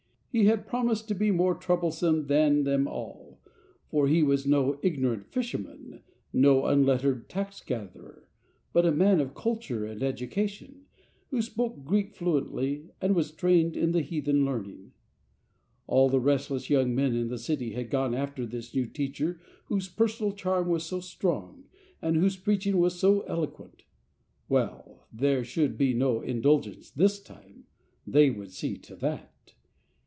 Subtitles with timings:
[0.33, 3.41] He had promised to be more troublesome than them all,
[3.89, 8.23] for he was no ignorant fisherman, no unlettered tax gatherer,
[8.71, 10.85] but a man of culture and education,
[11.31, 14.93] who spoke Greek fluently, and was trained in the heathen learning.
[15.85, 19.89] All the restless young men in the city had gone after this new teacher whose
[19.89, 21.65] personal charm was so strong,
[22.01, 23.81] and whose preaching was so elo quent.
[24.47, 27.65] Well, there should be no indulgence this time—
[28.07, 29.27] they would see to that.